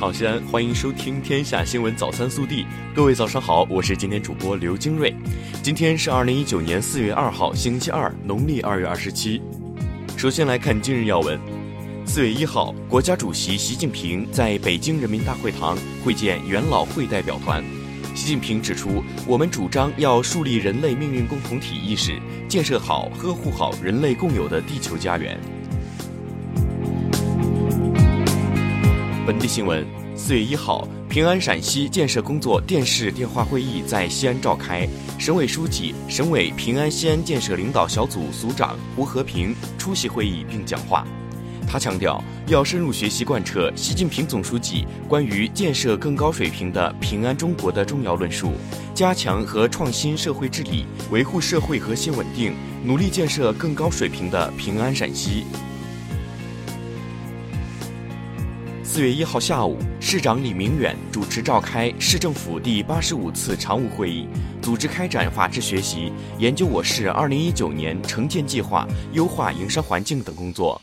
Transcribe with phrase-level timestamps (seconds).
[0.00, 2.62] 好，西安，欢迎收听《天下新闻早餐速递》。
[2.94, 5.14] 各位早上好，我是今天主播刘金瑞。
[5.62, 9.42] 今天是二零一九年四月二号，星期二，农历二月二十七。
[10.16, 11.38] 首先来看今日要闻。
[12.06, 17.62] 四月一号，国家主席习近平在北京人民大会堂会见元老会代表团。
[18.14, 25.38] 习近平指出，我们主张要树立人类命运共同体意识，建设好、呵护好人类共有的地球家园。
[29.30, 34.88] 本地新闻：四月一号，平安陕西建设工作电视电话会议在西安召开，
[35.20, 41.06] 省委书记、省委平安西安建设领导小组组长胡和平出席会议并讲话。
[41.64, 48.54] 他强调，要深入学习贯彻习近平总书记关于建设更高水平的平安中国的重要论述，
[48.96, 52.52] 加强和创新社会治理，维护社会和谐稳定，
[52.84, 55.44] 努力建设更高水平的平安陕西。
[58.92, 64.26] 四月一号下午，市长李明远主持召开市政府第八十五次常务会议，
[64.60, 70.82] 组织开展法治学习，研究我市二零一九年城建计划，优化营商环境等工作。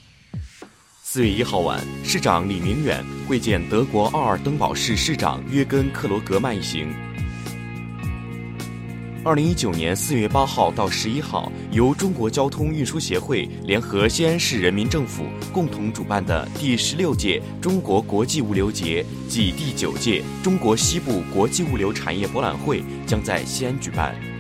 [1.03, 6.87] 四月一号晚，市长李明远会见德国奥尔登堡市市长约根克罗格曼一行。
[9.23, 24.36] 二零一九年四月八号到十一号，由中国交通运输协会联合西安市人民政府共同主办的第十六届中国国际物流节暨第九届中国西部国际物流产业博览会将在西安举办。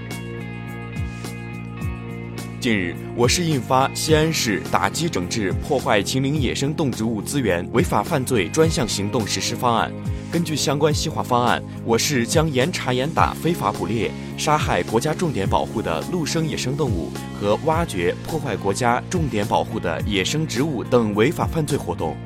[2.59, 9.91] 近日，我市印发《西安市打击整治破坏秦岭野生动植物资源违法犯罪专项行动实施方案》。
[10.33, 22.17] 根据相关细化方案，我市将严查严打非法捕猎、杀害国家重点保护的陆生野生动物和挖掘、破坏国家重点保护的野生植物等违法犯罪活动。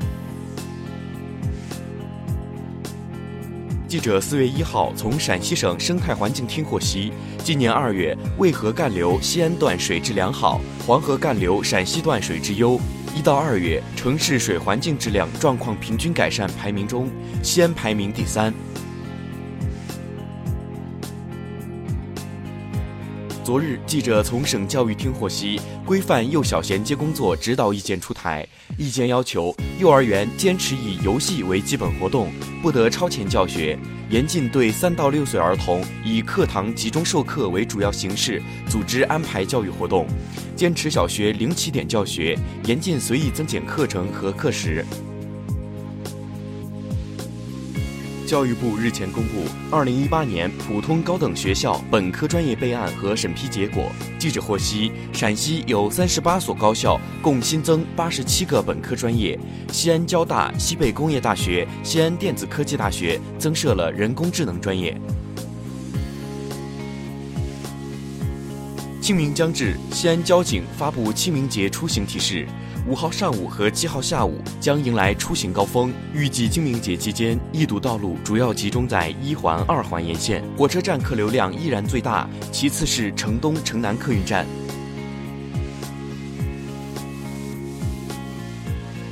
[3.91, 7.11] 记者四月一号从陕西省生态环境厅获悉，
[7.43, 12.79] 今年二月，渭河干流西安段水质良好，黄河干流陕西段水质优。
[13.13, 17.09] 一到二月，城市水环境质量状况平均改善排名中，
[17.43, 18.53] 西安排名第三。
[23.43, 28.47] 昨日，记者从省教育厅获悉，规范幼小衔接工作指导意见出台。
[28.77, 32.31] 意见要求，幼儿园坚持以游戏为基本活动，
[32.61, 33.77] 不得超前教学，
[34.11, 40.05] 严禁对三到六岁儿童以课堂集中授课为主要形式组织安排教育活动，
[40.55, 44.85] 坚持小学零起点教学，严禁随意增减课程和课时。
[48.31, 53.91] 教育部日前公布二零一八年普通高等学校本科专业备案和审批结果。
[54.17, 59.37] 记者获悉，陕西有三十八所高校共新增八十七个本科专业，
[59.73, 64.95] 西安交大、西北工业大学、西安电子科技大学增设了人工智能专业。
[69.01, 72.47] 清明将至，西安交警发布清明节出行提示。
[72.87, 84.47] 五号上午和七号下午将迎来出行高峰，预计清明节期间易堵道路主要集中在一环、二环沿线，火车站客流量依然最大，其次是城东、城南客运站。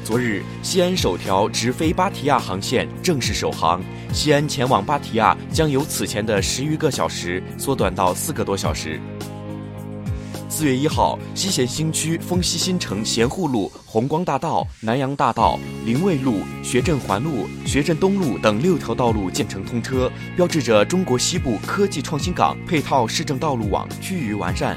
[0.04, 9.00] 昨日，西安首条直飞芭提雅航线正式首航，西安前往芭提雅将由此前的十余个小时缩短到四个多小时。
[10.52, 24.76] 四月一号，西咸新区丰西新城咸沪路、红光大道、南阳大道、临渭路、学镇环路、学镇东路等六条道路建成通车，标志着中国西部科技创新港配套市政道路网趋于完善。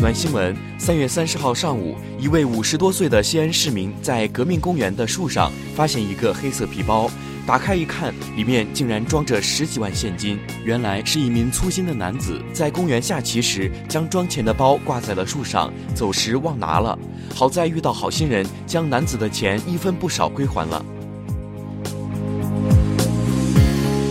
[0.00, 7.10] 暖新闻：三月三十号上午，一位五十多岁的西安市民在革命公园的树上发现一个黑色皮包。
[7.50, 10.38] 打开一看，里面竟然装着十几万现金。
[10.62, 16.96] 原来是一名粗心的男子在公园下棋时，将装钱的包挂在了树上，走时忘拿了。
[17.34, 20.80] 好在遇到好心人，将男子的钱一分不少归还了。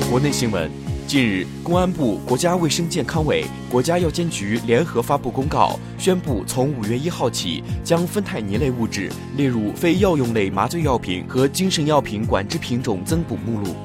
[0.09, 0.88] 国内新闻。
[1.09, 13.75] 近日，公安部、国家卫生健康委、国家药监局联合发布公告，宣布从五月一号起，将芬太尼类物质列入非药用类麻醉药品和精神药品管制品种增补目录。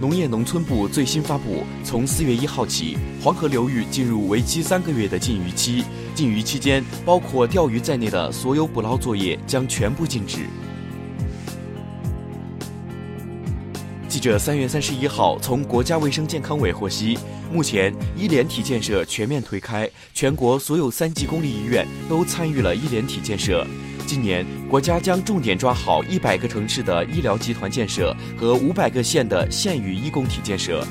[0.00, 5.82] 农业农村部最新发布，从四月一号起，黄河流域进入为期三个月的禁渔期，
[6.14, 10.46] 禁渔期间，包括钓鱼在内的所有捕捞作业将全部禁止。
[14.24, 17.18] 者三月三十一号从国家卫生健康委获悉，
[17.52, 23.66] 目前医联体建设全面推开，全国所有三级公立医院都参与了医联体建设。
[24.06, 30.82] 今年国家将重点抓好一百个城市的医疗集团建设和五百个县的县域医工体建设。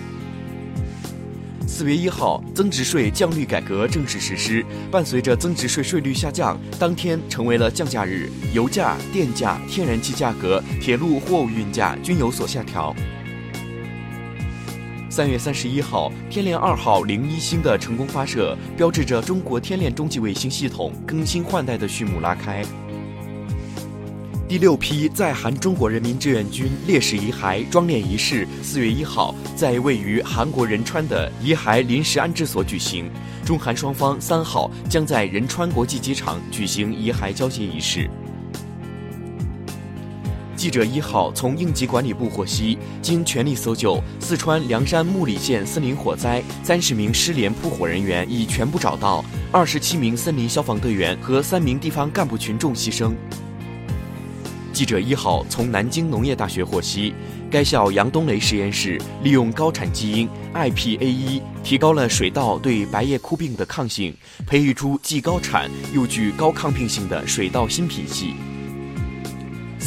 [1.66, 4.64] 四月一号，增值税降率改革正式实施。
[4.92, 12.96] 伴随着增值税税率下降，当天成为了降价日，油价、电价、天然气价格、铁路货物运价均有所下调。
[15.14, 22.66] 三月三十一号，天链二号零一星的成功发射，标志着中国天链中继卫星系统更新换代的序幕拉开。
[24.48, 33.08] 第六批在韩中国人民志愿军烈士遗骸装殓仪式，四月一号在位于韩国仁川的遗骸临时安置所举行。
[33.46, 38.10] 中韩双方三号将在仁川国际机场举行遗骸交接仪式。
[40.64, 53.12] 记者一号从应急管理部获悉，经全力搜救，四川凉山木里县森林火灾，三十名失联扑火人员已全部找到，二十七名森林消防队员和三名地方干部群众牺牲。
[54.72, 57.14] 记者一号从南京农业大学获悉，
[57.52, 64.16] 该校杨冬雷实验室利用高产基因 IPA1，提高了水稻对白叶枯病的抗性，
[64.48, 68.36] 培育出既高产又具高抗病性的水稻新品系。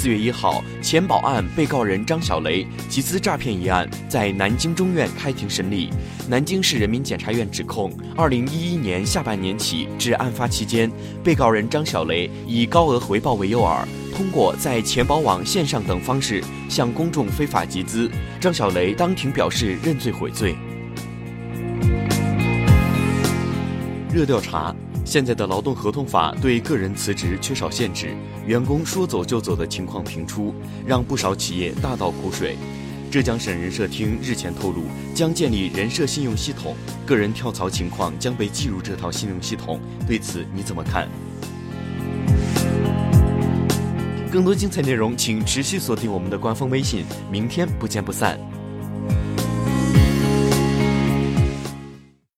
[0.06, 5.91] 四月一号，钱宝案被告人张小雷集资诈骗一案在南京中院开庭审理。
[6.29, 10.88] 南京市人民检察院指控，二零一一年下半年起至案发期间，
[11.25, 18.08] 被告人张小雷以高额回报为诱饵，通过在钱宝网线上等方式向公众非法集资。
[18.38, 20.55] 张小雷当庭表示认罪悔罪。
[24.14, 24.73] 热调查。
[25.06, 28.12] 现在的劳动合同法对个人辞职缺少限制，
[28.44, 30.53] 员工说走就走的情况频出，
[30.85, 32.56] 让不少企业大倒苦水。
[33.08, 34.82] 浙江省人社厅日前透露，
[35.14, 36.75] 将建立人社信用系统，
[37.06, 39.79] 个人跳槽情况将被记入这套信用系统。
[40.08, 41.08] 对此你怎么看？
[44.32, 47.05] 更多精彩内容，请持续锁定我们的官方微信。
[47.31, 48.37] 明天不见不散。